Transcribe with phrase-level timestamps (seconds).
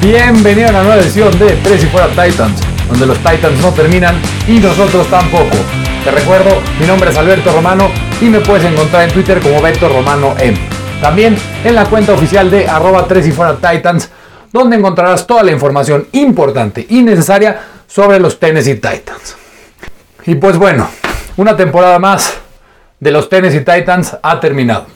[0.00, 2.58] Bienvenido a la nueva edición de Tres y Fuera Titans,
[2.88, 4.16] donde los Titans no terminan
[4.48, 5.54] y nosotros tampoco.
[6.02, 9.90] Te recuerdo, mi nombre es Alberto Romano y me puedes encontrar en Twitter como Beto
[9.90, 10.56] Romano M.
[11.02, 14.10] También en la cuenta oficial de arroba 3 y Fuera Titans,
[14.50, 19.36] donde encontrarás toda la información importante y necesaria sobre los Tennessee Titans.
[20.24, 20.88] Y pues bueno,
[21.36, 22.38] una temporada más
[22.98, 24.86] de los Tennessee Titans ha terminado.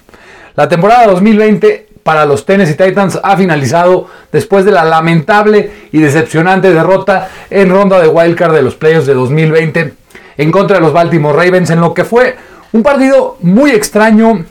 [0.55, 6.73] La temporada 2020 para los Tennessee Titans ha finalizado después de la lamentable y decepcionante
[6.73, 9.95] derrota en ronda de wildcard de los playoffs de 2020
[10.37, 12.37] en contra de los Baltimore Ravens en lo que fue
[12.73, 14.45] un partido muy extraño,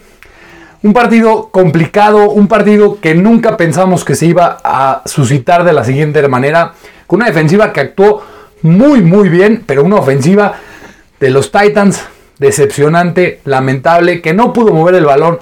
[0.82, 5.84] un partido complicado, un partido que nunca pensamos que se iba a suscitar de la
[5.84, 6.74] siguiente manera,
[7.06, 8.24] con una defensiva que actuó
[8.62, 10.54] muy muy bien, pero una ofensiva
[11.20, 12.02] de los Titans
[12.40, 15.40] decepcionante, lamentable, que no pudo mover el balón.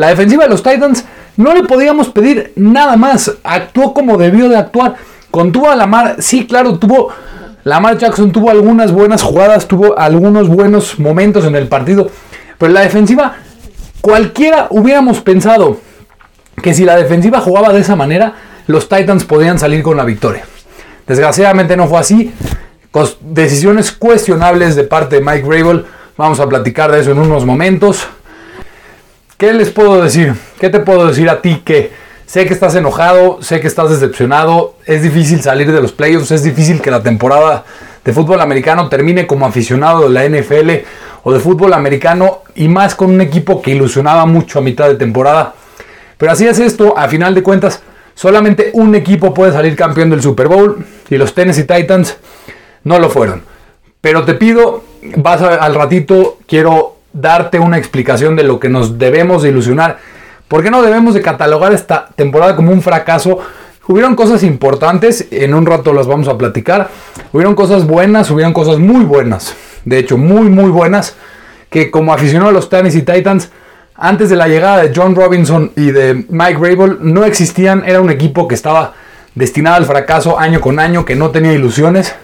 [0.00, 1.04] La defensiva de los Titans
[1.36, 3.32] no le podíamos pedir nada más.
[3.44, 4.94] Actuó como debió de actuar.
[5.30, 7.10] Contuvo a Lamar, sí, claro, tuvo.
[7.64, 12.10] Lamar Jackson tuvo algunas buenas jugadas, tuvo algunos buenos momentos en el partido.
[12.56, 13.36] Pero la defensiva,
[14.00, 15.76] cualquiera hubiéramos pensado
[16.62, 18.36] que si la defensiva jugaba de esa manera,
[18.68, 20.46] los Titans podían salir con la victoria.
[21.06, 22.32] Desgraciadamente no fue así.
[23.20, 25.84] Decisiones cuestionables de parte de Mike Rabel.
[26.16, 28.08] Vamos a platicar de eso en unos momentos.
[29.40, 30.34] ¿Qué les puedo decir?
[30.58, 31.90] ¿Qué te puedo decir a ti que
[32.26, 36.42] sé que estás enojado, sé que estás decepcionado, es difícil salir de los playoffs, es
[36.42, 37.64] difícil que la temporada
[38.04, 40.86] de fútbol americano termine como aficionado de la NFL
[41.22, 44.96] o de fútbol americano y más con un equipo que ilusionaba mucho a mitad de
[44.96, 45.54] temporada.
[46.18, 47.80] Pero así es esto, a final de cuentas,
[48.14, 52.18] solamente un equipo puede salir campeón del Super Bowl y los Tennessee Titans
[52.84, 53.42] no lo fueron.
[54.02, 54.84] Pero te pido,
[55.16, 59.98] vas al ratito, quiero darte una explicación de lo que nos debemos de ilusionar.
[60.48, 63.38] ¿Por qué no debemos de catalogar esta temporada como un fracaso?
[63.86, 66.90] Hubieron cosas importantes, en un rato las vamos a platicar.
[67.32, 69.54] Hubieron cosas buenas, hubieron cosas muy buenas.
[69.84, 71.16] De hecho, muy, muy buenas.
[71.70, 73.50] Que como aficionado a los Tennessee Titans,
[73.94, 77.84] antes de la llegada de John Robinson y de Mike Rabel, no existían.
[77.86, 78.94] Era un equipo que estaba
[79.34, 82.14] destinado al fracaso año con año, que no tenía ilusiones.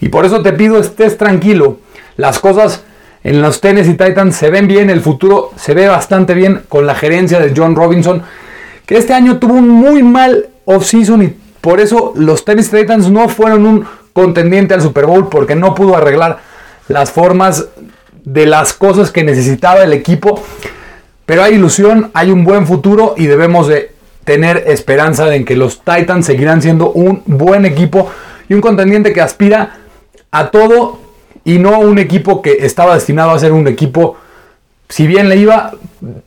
[0.00, 1.78] Y por eso te pido estés tranquilo.
[2.16, 2.84] Las cosas
[3.26, 6.94] en los Tennessee Titans se ven bien, el futuro se ve bastante bien con la
[6.94, 8.22] gerencia de John Robinson,
[8.86, 13.28] que este año tuvo un muy mal offseason y por eso los Tennessee Titans no
[13.28, 16.38] fueron un contendiente al Super Bowl porque no pudo arreglar
[16.86, 17.66] las formas
[18.22, 20.40] de las cosas que necesitaba el equipo.
[21.24, 23.90] Pero hay ilusión, hay un buen futuro y debemos de
[24.22, 28.08] tener esperanza de que los Titans seguirán siendo un buen equipo
[28.48, 29.78] y un contendiente que aspira
[30.30, 31.05] a todo
[31.46, 34.16] y no un equipo que estaba destinado a ser un equipo,
[34.88, 35.70] si bien le iba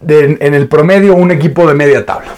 [0.08, 2.30] en el promedio, un equipo de media tabla.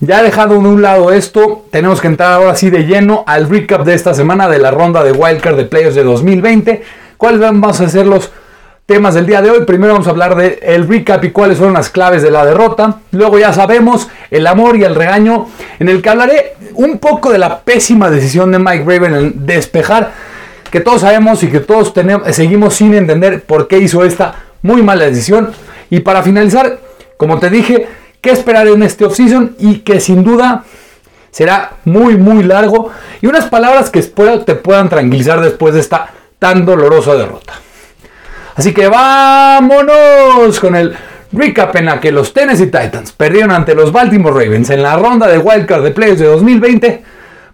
[0.00, 3.84] Ya dejado de un lado esto, tenemos que entrar ahora sí de lleno al recap
[3.84, 6.82] de esta semana de la ronda de Wildcard de Playoffs de 2020.
[7.18, 8.32] ¿Cuáles vamos a ser los
[8.86, 9.66] temas del día de hoy?
[9.66, 13.00] Primero vamos a hablar del el recap y cuáles son las claves de la derrota.
[13.10, 17.36] Luego ya sabemos el amor y el regaño, en el que hablaré un poco de
[17.36, 20.29] la pésima decisión de Mike Raven en despejar
[20.70, 24.82] que todos sabemos y que todos tenemos, seguimos sin entender por qué hizo esta muy
[24.82, 25.52] mala decisión.
[25.90, 26.78] Y para finalizar,
[27.16, 27.88] como te dije,
[28.20, 30.64] qué esperar en este offseason y que sin duda
[31.30, 32.90] será muy, muy largo.
[33.20, 37.54] Y unas palabras que espero te puedan tranquilizar después de esta tan dolorosa derrota.
[38.54, 40.96] Así que vámonos con el
[41.32, 45.28] recap en la que los Tennessee Titans perdieron ante los Baltimore Ravens en la ronda
[45.28, 47.02] de Wildcard de Playoffs de 2020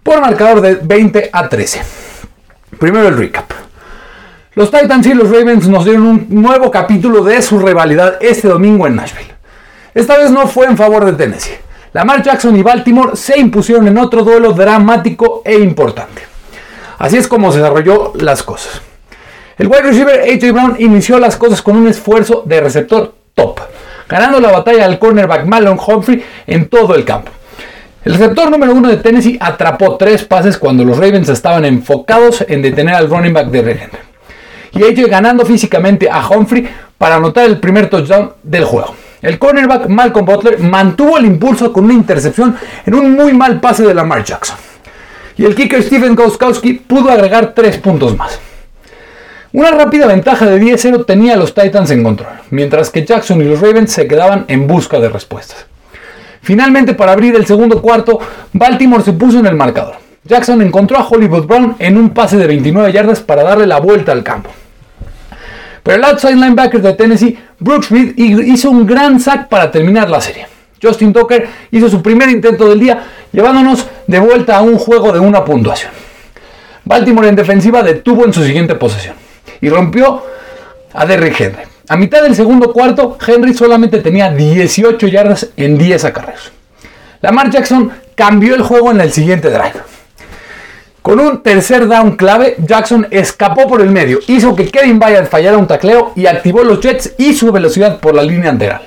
[0.03, 2.06] por marcador de 20 a 13.
[2.79, 3.51] Primero el recap.
[4.53, 8.85] Los Titans y los Ravens nos dieron un nuevo capítulo de su rivalidad este domingo
[8.85, 9.33] en Nashville.
[9.93, 11.55] Esta vez no fue en favor de Tennessee.
[11.93, 16.21] Lamar Jackson y Baltimore se impusieron en otro duelo dramático e importante.
[16.99, 18.81] Así es como se desarrolló las cosas.
[19.57, 23.59] El wide receiver AJ Brown inició las cosas con un esfuerzo de receptor top,
[24.07, 27.31] ganando la batalla al cornerback Malone Humphrey en todo el campo.
[28.07, 32.61] El receptor número uno de Tennessee atrapó tres pases cuando los Ravens estaban enfocados en
[32.61, 33.93] detener al running back de Regent.
[34.71, 38.95] Y ello ganando físicamente a Humphrey para anotar el primer touchdown del juego.
[39.21, 42.55] El cornerback Malcolm Butler mantuvo el impulso con una intercepción
[42.85, 44.55] en un muy mal pase de Lamar Jackson.
[45.35, 48.39] Y el kicker Steven Gostkowski pudo agregar tres puntos más.
[49.51, 53.43] Una rápida ventaja de 10-0 tenía a los Titans en control, mientras que Jackson y
[53.43, 55.65] los Ravens se quedaban en busca de respuestas.
[56.47, 58.21] Finalmente, para abrir el segundo cuarto,
[58.53, 59.95] Baltimore se puso en el marcador.
[60.23, 64.13] Jackson encontró a Hollywood Brown en un pase de 29 yardas para darle la vuelta
[64.13, 64.49] al campo.
[65.83, 70.47] Pero el outside linebacker de Tennessee, Brooks hizo un gran sack para terminar la serie.
[70.81, 73.03] Justin Tucker hizo su primer intento del día,
[73.33, 75.91] llevándonos de vuelta a un juego de una puntuación.
[76.85, 79.17] Baltimore en defensiva detuvo en su siguiente posesión
[79.59, 80.23] y rompió
[80.93, 81.63] a Derrick Henry.
[81.89, 86.51] A mitad del segundo cuarto, Henry solamente tenía 18 yardas en 10 acarreos.
[87.21, 89.81] Lamar Jackson cambió el juego en el siguiente drive.
[91.01, 95.57] Con un tercer down clave, Jackson escapó por el medio, hizo que Kevin Bayard fallara
[95.57, 98.81] un tacleo y activó los Jets y su velocidad por la línea lateral.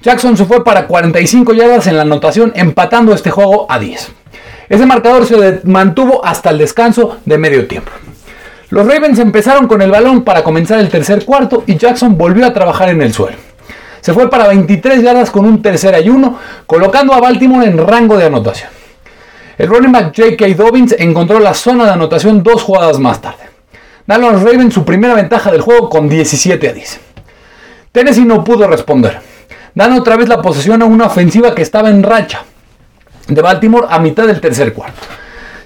[0.00, 4.12] Jackson se fue para 45 yardas en la anotación, empatando este juego a 10.
[4.70, 7.90] Ese marcador se mantuvo hasta el descanso de medio tiempo.
[8.70, 12.52] Los Ravens empezaron con el balón para comenzar el tercer cuarto y Jackson volvió a
[12.52, 13.38] trabajar en el suelo.
[14.02, 18.26] Se fue para 23 yardas con un tercer ayuno, colocando a Baltimore en rango de
[18.26, 18.70] anotación.
[19.56, 20.54] El running back J.K.
[20.54, 23.48] Dobbins encontró la zona de anotación dos jugadas más tarde,
[24.06, 27.00] dando a los Ravens su primera ventaja del juego con 17 a 10.
[27.90, 29.18] Tennessee no pudo responder,
[29.74, 32.44] dando otra vez la posesión a una ofensiva que estaba en racha
[33.26, 35.00] de Baltimore a mitad del tercer cuarto.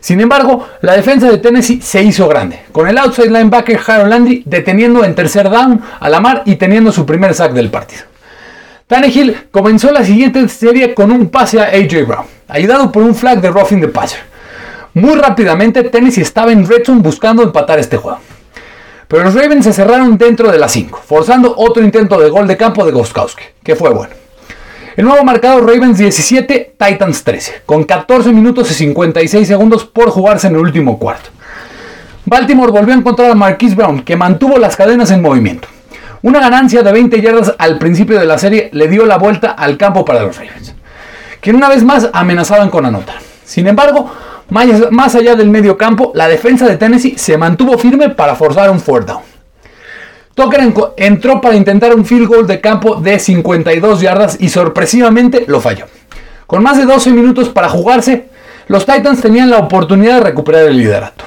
[0.02, 4.42] Sin embargo, la defensa de Tennessee se hizo grande, con el outside linebacker Harold Landry
[4.44, 8.02] deteniendo en tercer down a la mar y teniendo su primer sack del partido.
[8.88, 13.40] Tannehill comenzó la siguiente serie con un pase a AJ Brown, ayudado por un flag
[13.40, 14.18] de roughing the passer.
[14.94, 18.18] Muy rápidamente Tennessee estaba en red buscando empatar este juego.
[19.06, 22.56] Pero los Ravens se cerraron dentro de las 5, forzando otro intento de gol de
[22.56, 24.21] campo de Gostkowski, que fue bueno.
[24.94, 30.48] El nuevo marcado Ravens 17, Titans 13, con 14 minutos y 56 segundos por jugarse
[30.48, 31.30] en el último cuarto.
[32.26, 35.66] Baltimore volvió a encontrar a Marquise Brown, que mantuvo las cadenas en movimiento.
[36.20, 39.78] Una ganancia de 20 yardas al principio de la serie le dio la vuelta al
[39.78, 40.74] campo para los Ravens,
[41.40, 43.16] que una vez más amenazaban con anotar.
[43.44, 44.10] Sin embargo,
[44.50, 48.78] más allá del medio campo, la defensa de Tennessee se mantuvo firme para forzar un
[48.78, 49.31] fourth down.
[50.34, 55.60] Tucker entró para intentar un field goal de campo de 52 yardas y sorpresivamente lo
[55.60, 55.86] falló.
[56.46, 58.28] Con más de 12 minutos para jugarse,
[58.68, 61.24] los Titans tenían la oportunidad de recuperar el liderato.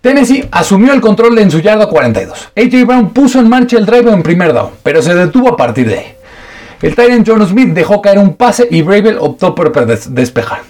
[0.00, 2.52] Tennessee asumió el control en su yarda 42.
[2.56, 5.88] AJ Brown puso en marcha el drive en primer down, pero se detuvo a partir
[5.88, 6.14] de ahí.
[6.82, 9.72] El Tyrant John Smith dejó caer un pase y Bravel optó por
[10.10, 10.60] despejar.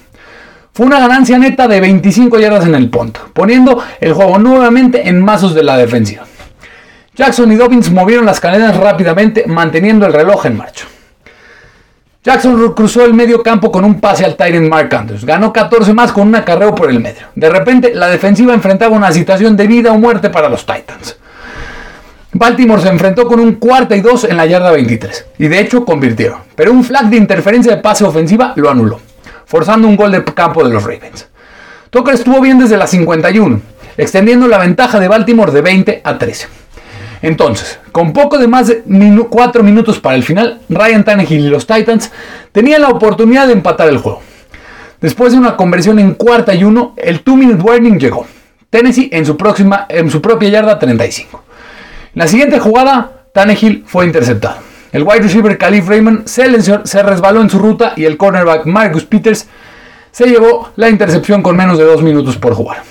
[0.72, 5.20] Fue una ganancia neta de 25 yardas en el punto, poniendo el juego nuevamente en
[5.20, 6.24] mazos de la defensiva.
[7.14, 10.84] Jackson y Dobbins movieron las cadenas rápidamente, manteniendo el reloj en marcha.
[12.24, 15.24] Jackson cruzó el medio campo con un pase al Tyrant Mark Andrews.
[15.24, 17.26] Ganó 14 más con un acarreo por el medio.
[17.34, 21.18] De repente, la defensiva enfrentaba una situación de vida o muerte para los Titans.
[22.32, 25.26] Baltimore se enfrentó con un cuarta y dos en la yarda 23.
[25.38, 26.40] Y de hecho convirtieron.
[26.56, 29.00] Pero un flag de interferencia de pase ofensiva lo anuló,
[29.44, 31.28] forzando un gol de campo de los Ravens.
[31.90, 33.60] Tucker estuvo bien desde la 51,
[33.96, 36.63] extendiendo la ventaja de Baltimore de 20 a 13.
[37.24, 38.82] Entonces, con poco de más de
[39.30, 42.12] 4 minutos para el final, Ryan Tannehill y los Titans
[42.52, 44.20] tenían la oportunidad de empatar el juego.
[45.00, 48.26] Después de una conversión en cuarta y uno, el 2-minute warning llegó.
[48.68, 51.42] Tennessee en su, próxima, en su propia yarda 35.
[52.14, 54.56] En la siguiente jugada, Tannehill fue interceptado.
[54.92, 59.06] El wide receiver Khalif Raymond se, se resbaló en su ruta y el cornerback Marcus
[59.06, 59.48] Peters
[60.10, 62.82] se llevó la intercepción con menos de 2 minutos por jugar.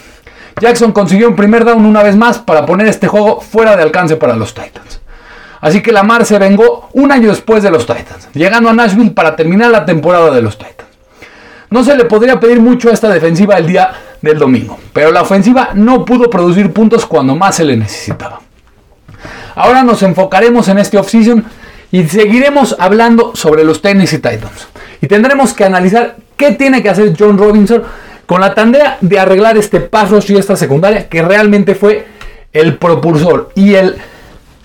[0.60, 4.16] Jackson consiguió un primer down una vez más para poner este juego fuera de alcance
[4.16, 5.02] para los Titans.
[5.62, 9.36] Así que Lamar se vengó un año después de los Titans, llegando a Nashville para
[9.36, 10.90] terminar la temporada de los Titans.
[11.70, 13.92] No se le podría pedir mucho a esta defensiva el día
[14.22, 18.42] del domingo, pero la ofensiva no pudo producir puntos cuando más se le necesitaba.
[19.56, 21.46] Ahora nos enfocaremos en este offseason
[21.92, 24.68] y seguiremos hablando sobre los Tennessee Titans.
[25.02, 27.84] Y tendremos que analizar qué tiene que hacer John Robinson
[28.34, 32.08] con la tarea de arreglar este paso y esta secundaria que realmente fue
[32.52, 33.76] el propulsor y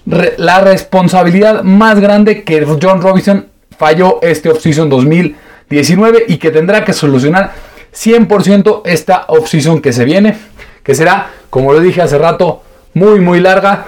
[0.06, 6.94] la responsabilidad más grande que John Robinson falló este offseason 2019 y que tendrá que
[6.94, 7.52] solucionar
[7.94, 10.38] 100% esta offseason que se viene,
[10.82, 12.62] que será, como lo dije hace rato,
[12.94, 13.84] muy muy larga.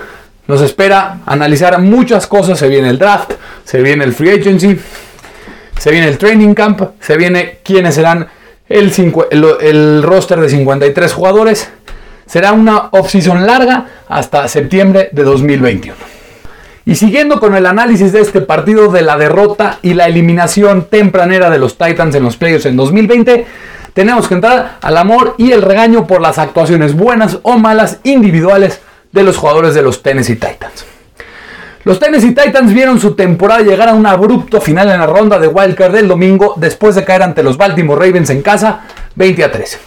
[0.46, 3.32] Nos espera analizar muchas cosas, se viene el draft,
[3.64, 4.78] se viene el free agency,
[5.78, 8.28] se viene el training camp, se viene quiénes serán
[8.70, 11.68] el, roster de 53 jugadores.
[12.24, 15.96] Será una off-season larga hasta septiembre de 2021.
[16.86, 21.50] Y siguiendo con el análisis de este partido de la derrota y la eliminación tempranera
[21.50, 23.46] de los Titans en los playoffs en 2020,
[23.92, 28.80] tenemos que entrar al amor y el regaño por las actuaciones buenas o malas individuales
[29.12, 30.84] de los jugadores de los Tennessee Titans.
[31.82, 35.48] Los Tennessee Titans vieron su temporada llegar a un abrupto final en la ronda de
[35.48, 38.82] wildcard del domingo después de caer ante los Baltimore Ravens en casa
[39.14, 39.78] 20 a 13.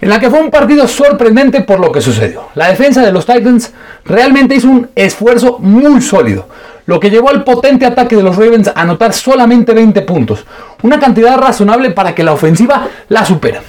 [0.00, 2.48] En la que fue un partido sorprendente por lo que sucedió.
[2.56, 3.72] La defensa de los Titans
[4.04, 6.48] realmente hizo un esfuerzo muy sólido,
[6.86, 10.44] lo que llevó al potente ataque de los Ravens a anotar solamente 20 puntos,
[10.82, 13.62] una cantidad razonable para que la ofensiva la supera.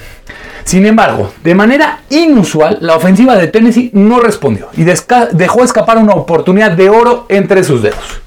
[0.64, 6.14] Sin embargo, de manera inusual, la ofensiva de Tennessee no respondió y dejó escapar una
[6.14, 8.22] oportunidad de oro entre sus dedos.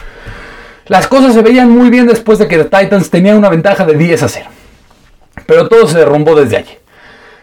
[0.86, 3.94] Las cosas se veían muy bien después de que los Titans tenían una ventaja de
[3.94, 4.46] 10 a 0.
[5.46, 6.72] Pero todo se derrumbó desde allí.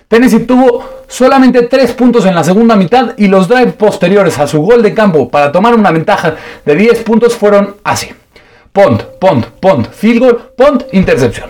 [0.08, 4.62] Tennessee tuvo solamente 3 puntos en la segunda mitad y los drives posteriores a su
[4.62, 8.10] gol de campo para tomar una ventaja de 10 puntos fueron así.
[8.74, 11.50] Pont, pont, pont, field goal, pont, intercepción.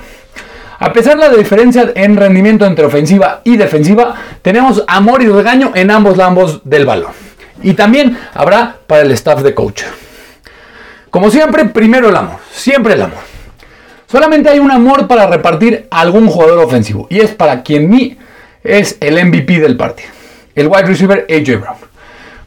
[0.82, 5.74] A pesar de la diferencia en rendimiento entre ofensiva y defensiva, tenemos amor y regaño
[5.76, 7.12] en ambos lambos del balón.
[7.62, 9.84] Y también habrá para el staff de coach.
[11.12, 13.20] Como siempre, primero el amor, siempre el amor.
[14.08, 18.18] Solamente hay un amor para repartir a algún jugador ofensivo y es para quien mí
[18.64, 20.10] es el MVP del partido,
[20.56, 21.78] el wide receiver AJ Brown.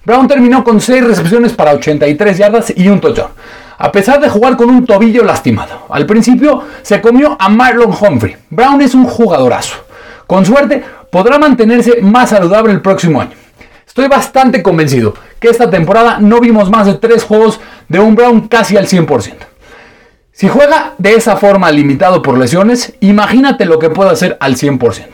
[0.04, 3.30] Brown terminó con 6 recepciones para 83 yardas y un touchdown,
[3.78, 5.86] a pesar de jugar con un tobillo lastimado.
[5.90, 8.36] Al principio se comió a Marlon Humphrey.
[8.50, 9.76] Brown es un jugadorazo.
[10.26, 13.32] Con suerte podrá mantenerse más saludable el próximo año.
[13.86, 18.48] Estoy bastante convencido que esta temporada no vimos más de 3 juegos de un Brown
[18.48, 19.34] casi al 100%.
[20.32, 25.04] Si juega de esa forma limitado por lesiones, imagínate lo que puede hacer al 100%.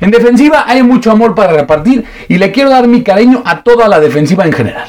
[0.00, 3.88] En defensiva hay mucho amor para repartir y le quiero dar mi cariño a toda
[3.88, 4.88] la defensiva en general.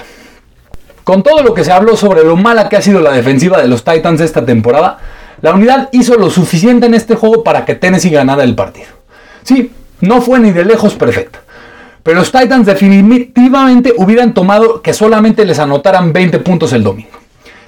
[1.09, 3.67] Con todo lo que se habló sobre lo mala que ha sido la defensiva de
[3.67, 4.99] los Titans esta temporada,
[5.41, 8.89] la unidad hizo lo suficiente en este juego para que Tennessee ganara el partido.
[9.41, 11.39] Sí, no fue ni de lejos perfecta,
[12.03, 17.17] pero los Titans definitivamente hubieran tomado que solamente les anotaran 20 puntos el domingo.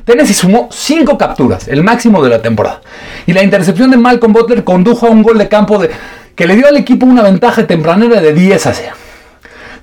[0.05, 2.81] Tennessee sumó 5 capturas, el máximo de la temporada.
[3.25, 5.81] Y la intercepción de Malcolm Butler condujo a un gol de campo
[6.35, 8.95] que le dio al equipo una ventaja tempranera de 10 a 0.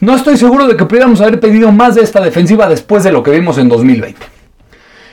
[0.01, 3.25] No estoy seguro de que pudiéramos haber pedido más de esta defensiva después de lo
[3.25, 4.17] que vimos en 2020.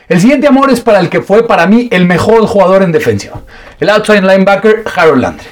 [0.07, 3.41] El siguiente amor es para el que fue para mí el mejor jugador en defensiva,
[3.79, 5.47] el outside linebacker Harold Landry.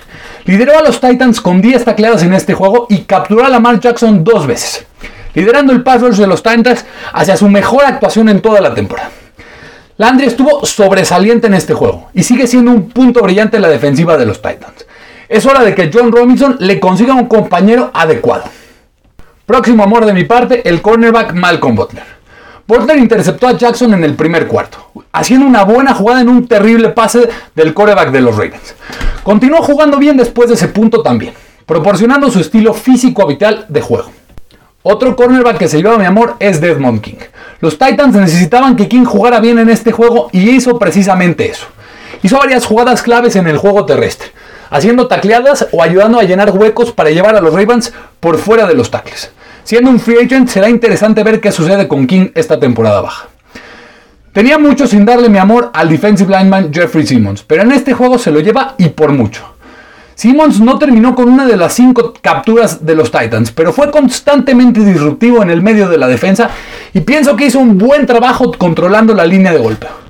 [0.46, 4.24] Lideró a los Titans con 10 tacleadas en este juego y capturó a Lamar Jackson
[4.24, 4.86] dos veces,
[5.34, 9.10] liderando el pass de los Titans hacia su mejor actuación en toda la temporada.
[9.98, 14.16] Landry estuvo sobresaliente en este juego y sigue siendo un punto brillante en la defensiva
[14.16, 14.86] de los Titans.
[15.28, 18.44] Es hora de que John Robinson le consiga un compañero adecuado.
[19.46, 22.06] Próximo amor de mi parte, el cornerback Malcolm Butler.
[22.66, 24.78] Butler interceptó a Jackson en el primer cuarto,
[25.12, 28.74] haciendo una buena jugada en un terrible pase del cornerback de los Ravens.
[29.22, 31.34] Continuó jugando bien después de ese punto también,
[31.66, 34.12] proporcionando su estilo físico habitual de juego.
[34.82, 37.20] Otro cornerback que se llevaba mi amor es Desmond King.
[37.60, 41.66] Los Titans necesitaban que King jugara bien en este juego y hizo precisamente eso.
[42.22, 44.30] Hizo varias jugadas claves en el juego terrestre,
[44.74, 48.74] haciendo tacleadas o ayudando a llenar huecos para llevar a los Ravens por fuera de
[48.74, 49.32] los tackles.
[49.64, 53.28] Siendo un free agent, será interesante ver qué sucede con King esta temporada baja.
[54.34, 58.18] Tenía mucho sin darle mi amor al defensive lineman Jeffrey Simmons, pero en este juego
[58.18, 59.54] se lo lleva y por mucho.
[60.16, 64.84] Simmons no terminó con una de las cinco capturas de los Titans, pero fue constantemente
[64.84, 66.50] disruptivo en el medio de la defensa
[66.94, 70.03] y pienso que hizo un buen trabajo controlando la línea de golpeo.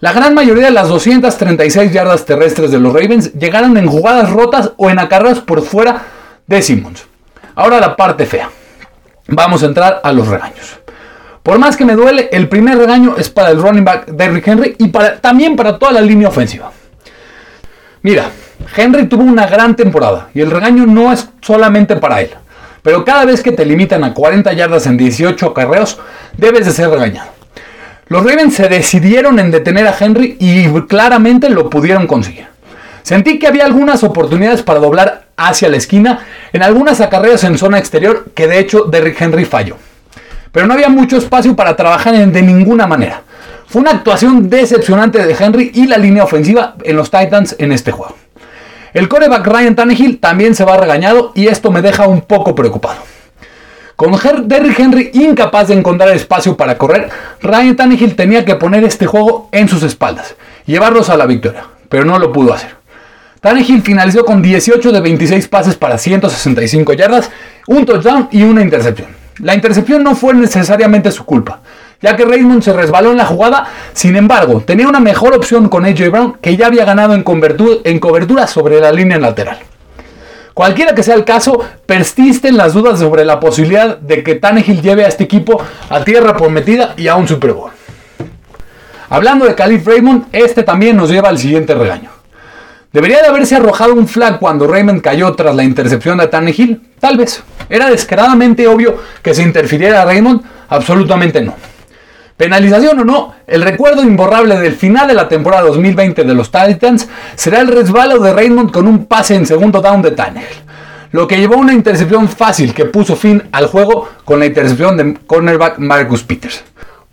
[0.00, 4.72] La gran mayoría de las 236 yardas terrestres de los Ravens llegaron en jugadas rotas
[4.78, 6.04] o en acarreos por fuera
[6.46, 7.04] de Simmons.
[7.54, 8.48] Ahora la parte fea.
[9.28, 10.78] Vamos a entrar a los regaños.
[11.42, 14.74] Por más que me duele, el primer regaño es para el running back Derrick Henry
[14.78, 16.72] y para, también para toda la línea ofensiva.
[18.00, 18.30] Mira,
[18.74, 22.30] Henry tuvo una gran temporada y el regaño no es solamente para él.
[22.82, 25.98] Pero cada vez que te limitan a 40 yardas en 18 carreos,
[26.38, 27.39] debes de ser regañado.
[28.10, 32.48] Los Ravens se decidieron en detener a Henry y claramente lo pudieron conseguir.
[33.04, 37.78] Sentí que había algunas oportunidades para doblar hacia la esquina en algunas acarreos en zona
[37.78, 39.76] exterior que de hecho Derrick Henry falló.
[40.50, 43.22] Pero no había mucho espacio para trabajar de ninguna manera.
[43.68, 47.92] Fue una actuación decepcionante de Henry y la línea ofensiva en los Titans en este
[47.92, 48.16] juego.
[48.92, 53.19] El coreback Ryan Tannehill también se va regañado y esto me deja un poco preocupado.
[54.00, 57.10] Con Derrick Henry incapaz de encontrar espacio para correr,
[57.42, 62.06] Ryan Tannehill tenía que poner este juego en sus espaldas llevarlos a la victoria, pero
[62.06, 62.76] no lo pudo hacer.
[63.42, 67.30] Tannehill finalizó con 18 de 26 pases para 165 yardas,
[67.66, 69.08] un touchdown y una intercepción.
[69.40, 71.60] La intercepción no fue necesariamente su culpa,
[72.00, 75.84] ya que Raymond se resbaló en la jugada, sin embargo, tenía una mejor opción con
[75.84, 79.58] AJ Brown que ya había ganado en cobertura, sobre la línea lateral.
[80.60, 85.06] Cualquiera que sea el caso, persisten las dudas sobre la posibilidad de que Tannehill lleve
[85.06, 87.70] a este equipo a tierra prometida y a un Super Bowl.
[89.08, 92.10] Hablando de Calif Raymond, este también nos lleva al siguiente regaño.
[92.92, 96.82] ¿Debería de haberse arrojado un flag cuando Raymond cayó tras la intercepción de Tannehill?
[97.00, 97.42] Tal vez.
[97.70, 100.42] ¿Era descaradamente obvio que se interfiriera a Raymond?
[100.68, 101.54] Absolutamente no.
[102.40, 107.06] Penalización o no, el recuerdo imborrable del final de la temporada 2020 de los Titans
[107.34, 110.46] será el resbalo de Raymond con un pase en segundo down de Tannehill,
[111.12, 114.96] lo que llevó a una intercepción fácil que puso fin al juego con la intercepción
[114.96, 116.64] de cornerback Marcus Peters.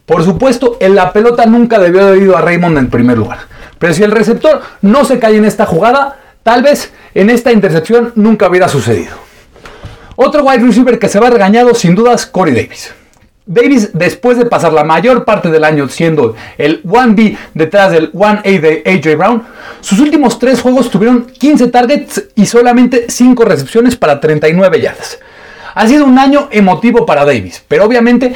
[0.06, 3.40] Por supuesto, en la pelota nunca debió haber ido a Raymond en primer lugar,
[3.80, 8.14] pero si el receptor no se cae en esta jugada, tal vez en esta intercepción
[8.16, 9.18] nunca hubiera sucedido.
[10.16, 12.94] Otro wide receiver que se va regañado sin dudas, Corey Davis.
[13.48, 18.60] Davis, después de pasar la mayor parte del año siendo el 1B detrás del 1A
[18.60, 19.44] de AJ Brown,
[19.80, 25.20] sus últimos tres juegos tuvieron 15 targets y solamente 5 recepciones para 39 yardas.
[25.74, 28.34] Ha sido un año emotivo para Davis, pero obviamente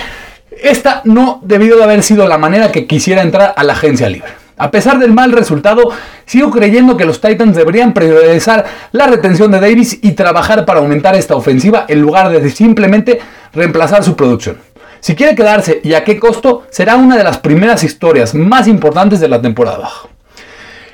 [0.64, 4.30] esta no debió de haber sido la manera que quisiera entrar a la agencia libre.
[4.58, 5.90] A pesar del mal resultado,
[6.26, 11.16] sigo creyendo que los Titans deberían priorizar la retención de Davis y trabajar para aumentar
[11.16, 13.20] esta ofensiva en lugar de simplemente
[13.54, 14.71] reemplazar su producción.
[15.02, 19.20] Si quiere quedarse y a qué costo, será una de las primeras historias más importantes
[19.20, 19.90] de la temporada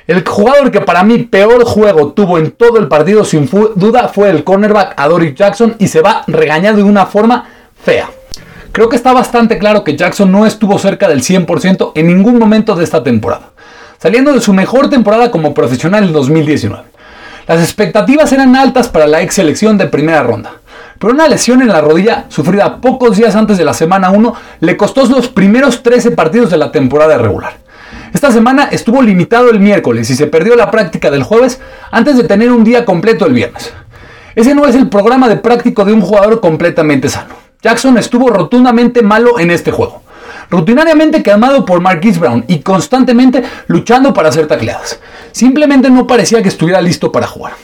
[0.06, 4.30] El jugador que para mí peor juego tuvo en todo el partido sin duda fue
[4.30, 7.50] el cornerback Adoric Jackson y se va regañado de una forma
[7.84, 8.08] fea.
[8.72, 12.74] Creo que está bastante claro que Jackson no estuvo cerca del 100% en ningún momento
[12.76, 13.50] de esta temporada,
[13.98, 16.84] saliendo de su mejor temporada como profesional en 2019.
[17.46, 20.52] Las expectativas eran altas para la ex selección de primera ronda,
[20.98, 24.76] pero una lesión en la rodilla sufrida pocos días antes de la semana 1 le
[24.76, 27.58] costó los primeros 13 partidos de la temporada regular.
[28.12, 32.24] Esta semana estuvo limitado el miércoles y se perdió la práctica del jueves antes de
[32.24, 33.72] tener un día completo el viernes.
[34.34, 37.34] Ese no es el programa de práctico de un jugador completamente sano.
[37.60, 40.02] Jackson estuvo rotundamente malo en este juego.
[40.50, 45.00] Rutinariamente quemado por Marquise Brown y constantemente luchando para hacer tacleadas.
[45.32, 47.54] Simplemente no parecía que estuviera listo para jugar.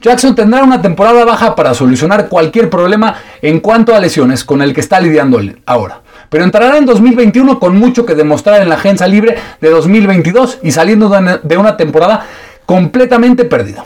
[0.00, 4.74] Jackson tendrá una temporada baja para solucionar cualquier problema en cuanto a lesiones con el
[4.74, 6.02] que está lidiando ahora.
[6.28, 10.72] Pero entrará en 2021 con mucho que demostrar en la agencia libre de 2022 y
[10.72, 11.08] saliendo
[11.42, 12.26] de una temporada
[12.66, 13.84] completamente perdida.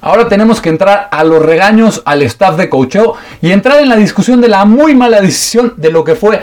[0.00, 3.96] Ahora tenemos que entrar a los regaños al staff de coacheo y entrar en la
[3.96, 6.40] discusión de la muy mala decisión de lo que fue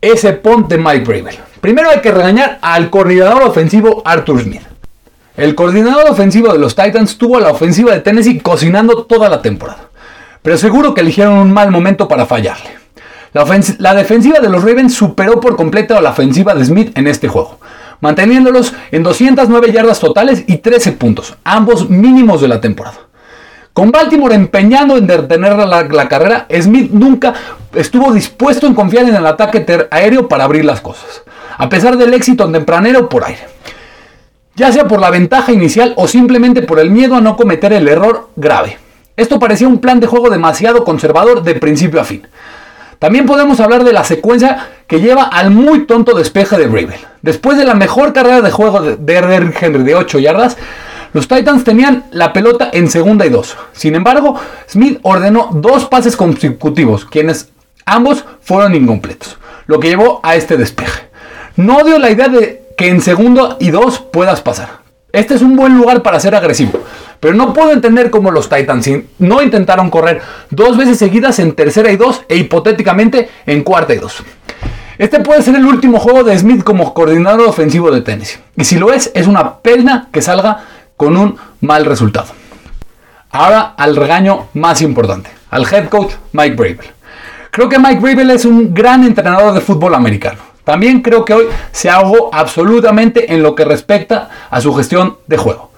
[0.00, 1.38] ese punt de Mike Bravel.
[1.60, 4.62] Primero hay que regañar al coordinador ofensivo Arthur Smith.
[5.38, 9.88] El coordinador ofensivo de los Titans tuvo la ofensiva de Tennessee cocinando toda la temporada,
[10.42, 12.70] pero seguro que eligieron un mal momento para fallarle.
[13.32, 17.28] La, defensiva de los Ravens superó por completo a la ofensiva de Smith en este
[17.28, 17.60] juego,
[18.00, 22.98] manteniéndolos en 209 yardas totales y 13 puntos, ambos mínimos de la temporada.
[23.72, 27.32] Con Baltimore empeñando en detener la, carrera, Smith nunca
[27.76, 31.22] estuvo dispuesto en confiar en el ataque aéreo para abrir las cosas,
[31.56, 33.58] a pesar del éxito tempranero por aire
[34.58, 37.88] ya sea por la ventaja inicial o simplemente por el miedo a no cometer el
[37.88, 38.78] error grave.
[39.16, 42.26] Esto parecía un plan de juego demasiado conservador de principio a fin.
[42.98, 46.98] También podemos hablar de la secuencia que lleva al muy tonto despeje de Bravel.
[47.22, 50.56] Después de la mejor carrera de juego de Derrick Henry de 8 yardas,
[51.12, 53.56] los Titans tenían la pelota en segunda y dos.
[53.72, 57.50] Sin embargo, Smith ordenó dos pases consecutivos, quienes
[57.86, 61.08] ambos fueron incompletos, lo que llevó a este despeje.
[61.56, 64.78] No dio la idea de que en segundo y dos puedas pasar.
[65.10, 66.80] Este es un buen lugar para ser agresivo.
[67.18, 68.88] Pero no puedo entender cómo los Titans
[69.18, 73.98] no intentaron correr dos veces seguidas en tercera y dos e hipotéticamente en cuarta y
[73.98, 74.22] dos.
[74.96, 78.38] Este puede ser el último juego de Smith como coordinador ofensivo de tenis.
[78.56, 80.64] Y si lo es, es una pena que salga
[80.96, 82.28] con un mal resultado.
[83.32, 86.86] Ahora al regaño más importante, al head coach Mike Bravel.
[87.50, 90.47] Creo que Mike Bravel es un gran entrenador de fútbol americano.
[90.68, 95.38] También creo que hoy se ahogó absolutamente en lo que respecta a su gestión de
[95.38, 95.70] juego.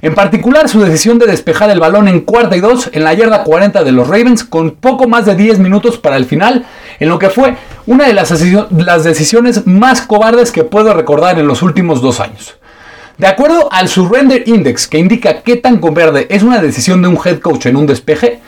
[0.00, 3.42] En particular, su decisión de despejar el balón en cuarta y dos en la yarda
[3.42, 6.66] 40 de los Ravens con poco más de 10 minutos para el final,
[7.00, 11.62] en lo que fue una de las, decisiones más cobardes que puedo recordar en los
[11.62, 12.58] últimos dos años.
[13.16, 17.18] De acuerdo al Surrender Index, que indica qué tan verde es una decisión de un
[17.24, 18.38] head coach en un despeje,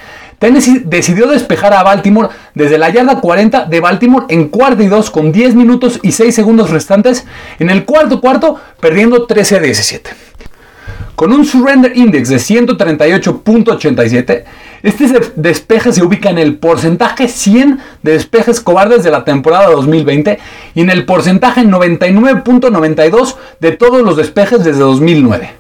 [0.41, 5.11] Tennessee decidió despejar a Baltimore desde la yarda 40 de Baltimore en cuarto y 2
[5.11, 7.27] con 10 minutos y 6 segundos restantes
[7.59, 10.11] en el cuarto cuarto, perdiendo 13 a 17.
[11.15, 14.45] Con un surrender index de 138.87,
[14.83, 20.39] este despeje se ubica en el porcentaje 100 de despejes cobardes de la temporada 2020
[20.75, 25.60] y en el porcentaje 99.92 de todos los despejes desde 2009.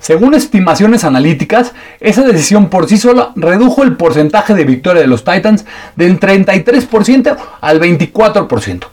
[0.00, 5.24] Según estimaciones analíticas, esa decisión por sí sola redujo el porcentaje de victoria de los
[5.24, 5.64] Titans
[5.96, 8.84] del 33% al 24%,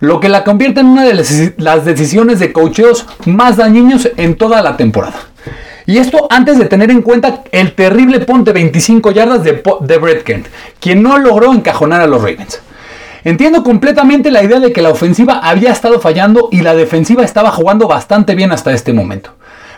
[0.00, 4.62] lo que la convierte en una de las decisiones de cocheos más dañinos en toda
[4.62, 5.16] la temporada.
[5.88, 10.24] Y esto antes de tener en cuenta el terrible ponte 25 yardas de, de Brett
[10.24, 10.46] Kent,
[10.80, 12.60] quien no logró encajonar a los Ravens.
[13.22, 17.50] Entiendo completamente la idea de que la ofensiva había estado fallando y la defensiva estaba
[17.50, 19.32] jugando bastante bien hasta este momento.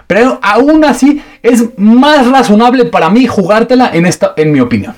[0.09, 4.97] Pero aún así es más razonable para mí jugártela en esta, en mi opinión.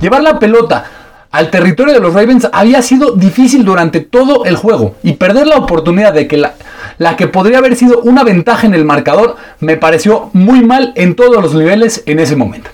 [0.00, 0.84] Llevar la pelota
[1.30, 5.56] al territorio de los Ravens había sido difícil durante todo el juego y perder la
[5.56, 6.54] oportunidad de que la,
[6.98, 11.16] la que podría haber sido una ventaja en el marcador me pareció muy mal en
[11.16, 12.70] todos los niveles en ese momento.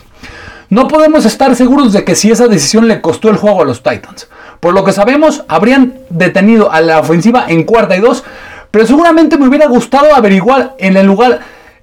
[0.70, 3.82] No podemos estar seguros de que si esa decisión le costó el juego a los
[3.82, 4.28] Titans.
[4.60, 8.24] Por lo que sabemos, habrían detenido a la ofensiva en cuarta y dos,
[8.70, 11.40] pero seguramente me hubiera gustado averiguar en el lugar,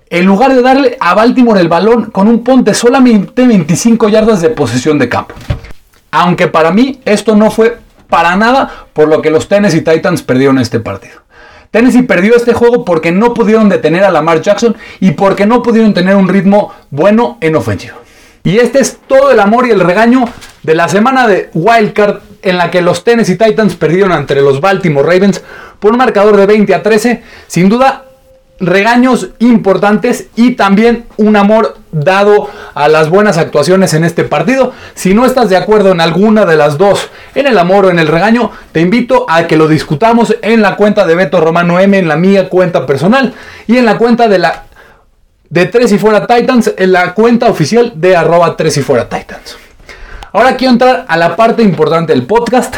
[0.09, 4.49] en lugar de darle a Baltimore el balón con un ponte solamente 25 yardas de
[4.49, 5.35] posesión de campo.
[6.11, 10.59] Aunque para mí esto no fue para nada por lo que los Tennessee Titans perdieron
[10.59, 11.25] este partido.
[11.71, 15.93] Tennessee perdió este juego porque no pudieron detener a Lamar Jackson y porque no pudieron
[15.93, 17.97] tener un ritmo bueno en ofensivo.
[18.43, 20.23] Y este es todo el amor y el regaño
[20.63, 25.05] de la semana de Wildcard en la que los Tennessee Titans perdieron ante los Baltimore
[25.05, 25.43] Ravens
[25.79, 27.23] por un marcador de 20 a 13.
[27.47, 28.05] Sin duda,
[28.59, 34.73] regaños importantes y también un amor dado a las buenas actuaciones en este partido.
[34.93, 37.99] Si no estás de acuerdo en alguna de las dos, en el amor o en
[37.99, 41.97] el regaño, te invito a que lo discutamos en la cuenta de Beto Romano M,
[41.97, 43.33] en la mía cuenta personal
[43.67, 44.63] y en la cuenta de la
[45.49, 49.57] de Tres y Fuera Titans, en la cuenta oficial de arroba Tres y Fuera Titans.
[50.33, 52.75] Ahora quiero entrar a la parte importante del podcast.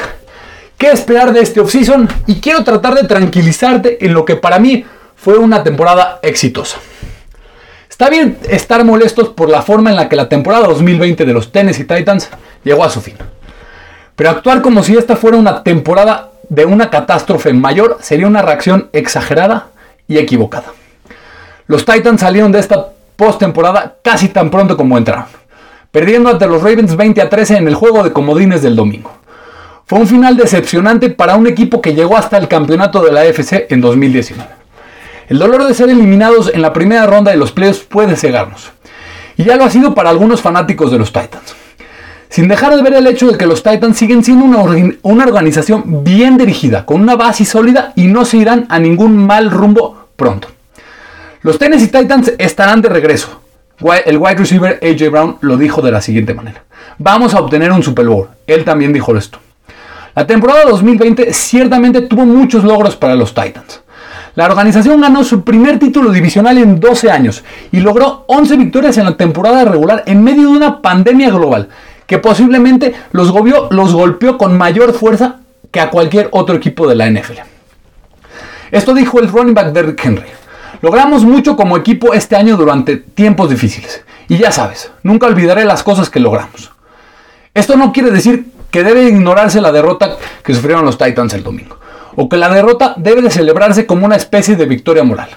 [0.78, 2.08] ¿Qué esperar de este offseason?
[2.28, 4.86] Y quiero tratar de tranquilizarte en lo que para mí
[5.17, 6.77] fue una temporada exitosa.
[7.89, 11.51] Está bien estar molestos por la forma en la que la temporada 2020 de los
[11.51, 12.30] Tennessee Titans
[12.63, 13.15] llegó a su fin.
[14.15, 18.89] Pero actuar como si esta fuera una temporada de una catástrofe mayor sería una reacción
[18.93, 19.69] exagerada
[20.08, 20.67] y equivocada.
[21.65, 25.25] Los Titans salieron de esta postemporada casi tan pronto como entraron,
[25.91, 29.12] perdiendo ante los Ravens 20 a 13 en el juego de comodines del domingo.
[29.86, 33.71] Fue un final decepcionante para un equipo que llegó hasta el campeonato de la AFC
[33.71, 34.57] en 2019.
[35.28, 38.72] El dolor de ser eliminados en la primera ronda de los playoffs puede cegarnos.
[39.36, 41.54] Y ya lo ha sido para algunos fanáticos de los Titans.
[42.30, 46.38] Sin dejar de ver el hecho de que los Titans siguen siendo una, organización bien
[46.38, 50.48] dirigida, con una base sólida y no se irán a ningún mal rumbo pronto.
[51.42, 53.42] Los Tennessee Titans estarán de regreso.
[54.06, 56.63] El wide receiver AJ Brown lo dijo de la siguiente manera.
[56.98, 58.30] Vamos a obtener un Super Bowl.
[58.48, 59.40] Él también dijo esto.
[60.16, 63.82] La temporada 2020 ciertamente tuvo muchos logros para los Titans.
[64.38, 69.06] La organización ganó su primer título divisional en 12 años y logró 11 victorias en
[69.06, 71.69] la temporada regular en medio de una pandemia global
[72.06, 73.34] que posiblemente los,
[73.71, 75.38] los golpeó con mayor fuerza
[75.71, 77.39] que a cualquier otro equipo de la NFL.
[78.69, 80.30] Esto dijo el running back Derrick Henry.
[80.84, 84.04] Logramos mucho como equipo este año durante tiempos difíciles.
[84.30, 86.71] Y ya sabes, nunca olvidaré las cosas que logramos.
[87.56, 91.80] Esto no quiere decir que debe ignorarse la derrota que sufrieron los Titans el domingo
[92.17, 95.30] o que la derrota debe de celebrarse como una especie de victoria moral.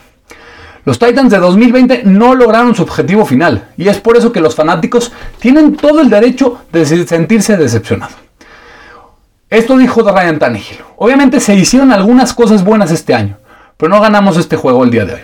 [0.87, 4.55] Los Titans de 2020 no lograron su objetivo final y es por eso que los
[4.55, 8.17] fanáticos tienen todo el derecho de sentirse decepcionados.
[9.51, 10.79] Esto dijo Ryan Tannehill.
[10.97, 13.37] Obviamente se hicieron algunas cosas buenas este año,
[13.77, 15.21] pero no ganamos este juego el día de hoy.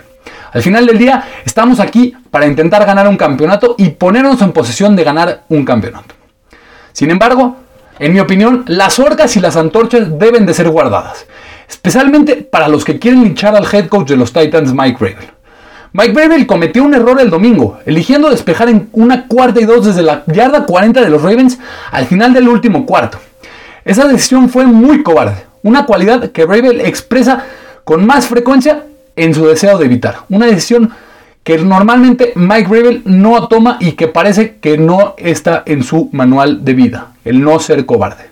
[0.53, 4.95] Al final del día estamos aquí para intentar ganar un campeonato y ponernos en posesión
[4.95, 6.13] de ganar un campeonato.
[6.93, 7.55] Sin embargo,
[7.99, 11.25] en mi opinión, las orcas y las antorchas deben de ser guardadas
[11.67, 15.29] especialmente para los que quieren linchar al head coach de los Titans, Mike Vrabel.
[15.93, 20.03] Mike Vrabel cometió un error el domingo, eligiendo despejar en una cuarta y dos desde
[20.03, 21.59] la yarda 40 de los Ravens
[21.91, 23.19] al final del último cuarto.
[23.83, 27.45] Esa decisión fue muy cobarde, una cualidad que Vrabel expresa
[27.83, 28.83] con más frecuencia
[29.15, 30.17] en su deseo de evitar.
[30.29, 30.91] Una decisión
[31.43, 36.65] que normalmente Mike Vrabel no toma y que parece que no está en su manual
[36.65, 38.29] de vida, el no ser cobarde.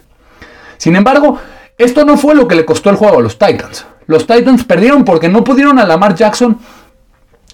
[0.77, 1.39] Sin embargo,
[1.77, 3.86] esto no fue lo que le costó el juego a los Titans.
[4.08, 6.58] Los Titans perdieron porque no pudieron a Lamar Jackson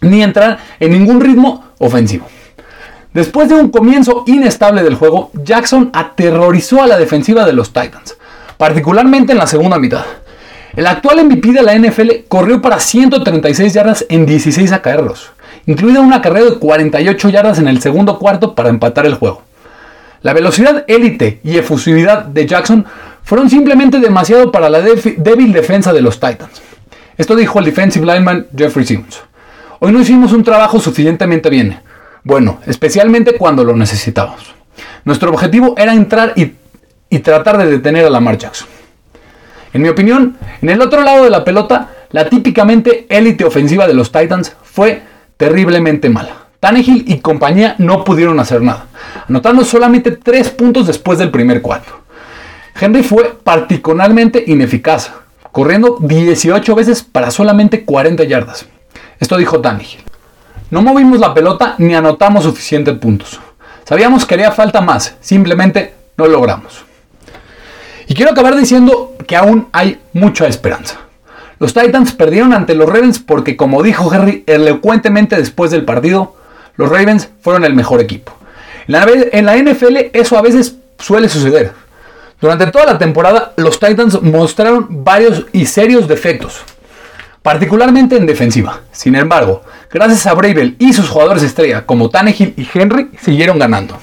[0.02, 2.28] ni entrar en ningún ritmo ofensivo.
[3.14, 8.18] Después de un comienzo inestable del juego, Jackson aterrorizó a la defensiva de los Titans,
[8.58, 10.06] particularmente en la segunda mitad.
[10.76, 15.32] El actual MVP de la NFL corrió para 136 yardas en 16 acarreos,
[15.66, 19.42] incluida una carrera de 48 yardas en el segundo cuarto para empatar el juego.
[20.24, 22.86] La velocidad élite y efusividad de Jackson
[23.24, 26.62] fueron simplemente demasiado para la débil defensa de los Titans.
[27.18, 29.22] Esto dijo el defensive lineman Jeffrey Simmons.
[29.80, 31.80] Hoy no hicimos un trabajo suficientemente bien.
[32.24, 34.54] Bueno, especialmente cuando lo necesitábamos.
[35.06, 36.54] Nuestro objetivo era entrar y,
[37.10, 38.68] y tratar de detener a Lamar Jackson.
[39.74, 43.96] En mi opinión, en el otro lado de la pelota, la típicamente élite ofensiva de
[43.96, 45.02] los Titans fue
[45.38, 46.41] terriblemente mala.
[46.62, 48.86] Tannehill y compañía no pudieron hacer nada,
[49.28, 51.92] anotando solamente 3 puntos después del primer cuarto.
[52.80, 55.12] Henry fue particularmente ineficaz,
[55.52, 58.68] corriendo 18 veces para solamente 40 yardas.
[59.20, 60.04] Esto dijo Tannehill.
[60.70, 63.40] No movimos la pelota ni anotamos suficientes puntos.
[63.84, 66.86] Sabíamos que haría falta más, simplemente no lo logramos.
[68.08, 71.00] Y quiero acabar diciendo que aún hay mucha esperanza.
[71.58, 76.36] Los Titans perdieron ante los Ravens porque, como dijo Henry elocuentemente después del partido,
[76.82, 78.34] los Ravens fueron el mejor equipo.
[78.88, 81.74] En la, NFL eso a veces suele suceder.
[82.42, 86.62] Durante toda la temporada, los Titans mostraron varios y serios defectos,
[87.44, 88.82] particularmente en defensiva.
[88.92, 94.00] Sin embargo, gracias a Bravel y sus jugadores estrella como Tannehill y Henry, siguieron ganando.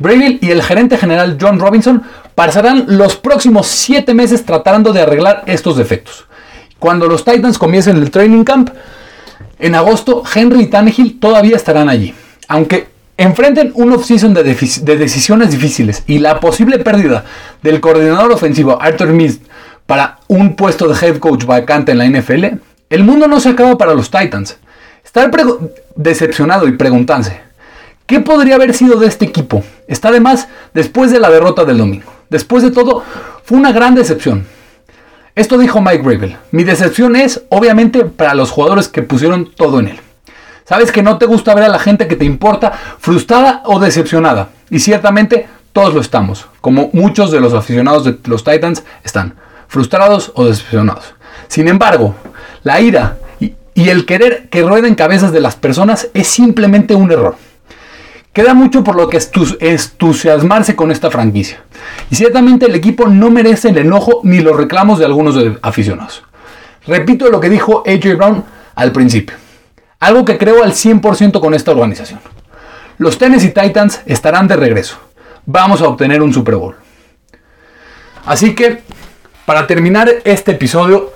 [0.00, 2.02] Bravel y el gerente general John Robinson
[2.34, 6.26] pasarán los próximos 7 meses tratando de arreglar estos defectos.
[6.80, 8.70] Cuando los Titans comiencen el training camp,
[9.58, 12.14] en agosto, Henry y Tannehill todavía estarán allí.
[12.48, 17.24] Aunque enfrenten un off-season de, decisiones difíciles y la posible pérdida
[17.62, 19.42] del coordinador ofensivo Arthur Mist
[19.86, 22.44] para un puesto de head coach vacante en la NFL,
[22.90, 24.58] el mundo no se acaba para los Titans.
[25.04, 25.30] Estar
[25.94, 27.40] decepcionado y preguntarse,
[28.06, 29.64] ¿qué podría haber sido de este equipo?
[29.88, 32.12] Está de más después de la derrota del domingo.
[32.28, 33.02] Después de todo,
[33.44, 34.46] fue una gran decepción.
[35.36, 36.36] Esto dijo Mike Gravel.
[36.50, 40.00] Mi decepción es, obviamente, para los jugadores que pusieron todo en él.
[40.64, 44.48] Sabes que no te gusta ver a la gente que te importa frustrada o decepcionada.
[44.70, 49.34] Y ciertamente todos lo estamos, como muchos de los aficionados de los Titans están,
[49.68, 51.14] frustrados o decepcionados.
[51.48, 52.14] Sin embargo,
[52.62, 57.36] la ira y, el querer que rueden cabezas de las personas es simplemente un error.
[58.36, 59.18] Queda mucho por lo que
[59.60, 61.62] entusiasmarse con esta franquicia.
[62.10, 66.22] Y ciertamente el equipo no merece el enojo ni los reclamos de algunos aficionados.
[66.86, 68.44] Repito lo que dijo AJ Brown
[68.74, 69.36] al principio.
[70.00, 72.20] Algo que creo al 100% con esta organización.
[72.98, 74.98] Los Tennessee Titans estarán de regreso.
[75.46, 76.76] Vamos a obtener un Super Bowl.
[78.26, 78.82] Así que,
[79.46, 81.10] para terminar este episodio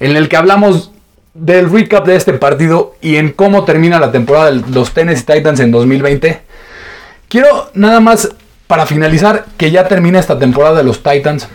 [0.00, 0.90] en el que hablamos
[1.34, 5.60] del recap de este partido y en cómo termina la temporada de los Tennessee Titans
[5.60, 6.51] en 2020,
[7.32, 8.28] quiero nada más
[8.66, 11.48] para finalizar que ya termina esta temporada de los Titans.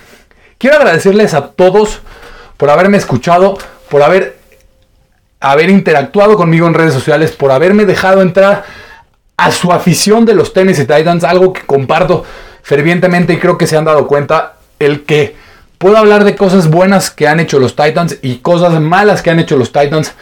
[0.57, 1.99] Quiero agradecerles a todos
[2.57, 4.39] por haberme escuchado, por haber
[5.39, 8.65] haber interactuado conmigo en redes sociales, por haberme dejado entrar
[9.37, 12.25] a su afición de los Tennessee Titans, algo que comparto
[12.63, 15.35] fervientemente y creo que se han dado cuenta, el que
[15.77, 19.39] puedo hablar de cosas buenas que han hecho los Titans y cosas malas que han
[19.39, 20.15] hecho los Titans,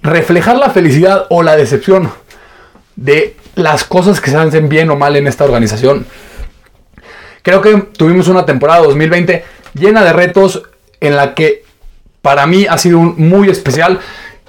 [0.00, 2.08] reflejar la felicidad o la decepción
[2.96, 6.06] de las cosas que se hacen bien o mal en esta organización.
[7.42, 10.62] Creo que tuvimos una temporada 2020 llena de retos
[11.00, 11.64] en la que
[12.22, 14.00] para mí ha sido muy especial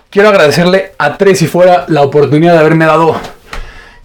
[0.10, 3.20] quiero agradecerle a Tres y Fuera la oportunidad de haberme dado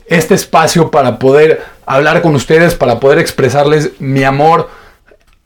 [0.07, 4.69] este espacio para poder hablar con ustedes, para poder expresarles mi amor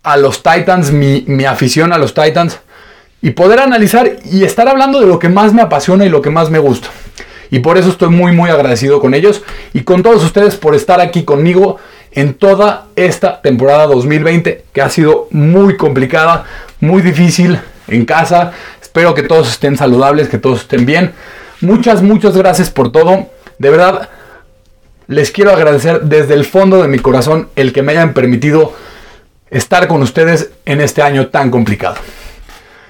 [0.02, 2.59] a los Titans, mi, mi, afición a los Titans
[3.22, 6.30] y poder analizar y estar hablando de lo que más me apasiona y lo que
[6.30, 6.88] más me gusta.
[7.50, 11.00] Y por eso estoy muy muy agradecido con ellos y con todos ustedes por estar
[11.00, 11.78] aquí conmigo
[12.12, 16.44] en toda esta temporada 2020 que ha sido muy complicada,
[16.80, 18.52] muy difícil en casa,
[18.96, 21.12] Espero que todos estén saludables, que todos estén bien.
[21.61, 23.26] Muchas, muchas gracias por todo.
[23.59, 24.09] De verdad,
[25.06, 28.72] les quiero agradecer desde el fondo de mi corazón el que me hayan permitido
[29.50, 31.96] estar con ustedes en este año tan complicado.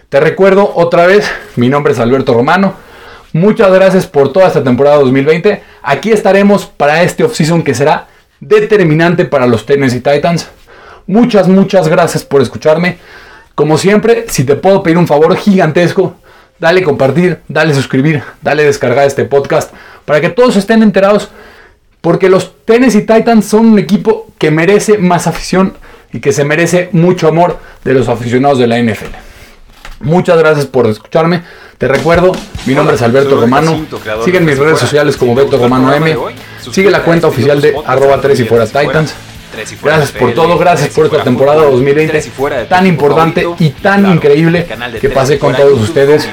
[0.09, 2.75] Te recuerdo otra vez, mi nombre es Alberto Romano.
[3.37, 5.63] Muchas gracias por toda esta temporada 2020.
[5.83, 8.07] Aquí estaremos para este offseason que será
[8.41, 10.49] determinante para los Tennessee Titans.
[11.07, 12.97] Muchas, muchas gracias por escucharme.
[13.55, 16.17] Como siempre, si te puedo pedir un favor gigantesco,
[16.59, 19.71] dale compartir, dale suscribir, dale descargar este podcast
[20.07, 21.29] para que todos estén enterados.
[22.01, 25.75] Porque los Tennessee Titans son un equipo que merece más afición
[26.11, 29.26] y que se merece mucho amor de los aficionados de la NFL.
[30.01, 31.43] Muchas gracias por escucharme.
[31.79, 32.33] Te recuerdo,
[32.67, 33.87] mi nombre es Alberto Romano.
[34.25, 36.17] Sigue en mis redes sociales como Beto Romano M.
[36.71, 39.15] Sigue la cuenta oficial de arroba 3 y fuera Titans.
[39.83, 42.23] Gracias por todo, gracias por esta temporada 2020
[42.69, 44.67] tan importante y tan increíble
[45.01, 46.29] que pasé con todos ustedes.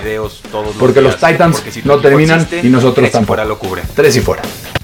[0.80, 3.41] Porque los Titans no terminan y nosotros tampoco.
[3.95, 4.41] Tres y fuera.